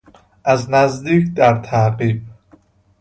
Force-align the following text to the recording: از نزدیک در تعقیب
از 0.45 0.69
نزدیک 0.71 1.33
در 1.33 1.57
تعقیب 1.57 2.21